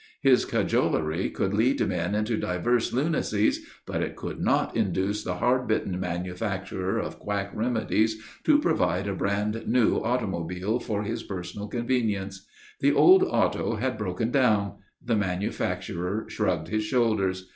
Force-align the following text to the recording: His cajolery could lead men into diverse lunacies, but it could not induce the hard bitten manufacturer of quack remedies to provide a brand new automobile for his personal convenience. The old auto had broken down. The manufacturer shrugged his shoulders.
His 0.23 0.45
cajolery 0.45 1.29
could 1.29 1.53
lead 1.53 1.87
men 1.87 2.15
into 2.15 2.35
diverse 2.35 2.91
lunacies, 2.91 3.63
but 3.85 4.01
it 4.01 4.15
could 4.15 4.39
not 4.39 4.75
induce 4.75 5.23
the 5.23 5.35
hard 5.35 5.67
bitten 5.67 5.99
manufacturer 5.99 6.97
of 6.97 7.19
quack 7.19 7.51
remedies 7.53 8.19
to 8.45 8.57
provide 8.57 9.07
a 9.07 9.13
brand 9.13 9.65
new 9.67 9.97
automobile 9.99 10.79
for 10.79 11.03
his 11.03 11.21
personal 11.21 11.67
convenience. 11.67 12.47
The 12.79 12.93
old 12.93 13.21
auto 13.21 13.75
had 13.75 13.99
broken 13.99 14.31
down. 14.31 14.79
The 15.05 15.15
manufacturer 15.15 16.25
shrugged 16.29 16.69
his 16.69 16.83
shoulders. 16.83 17.47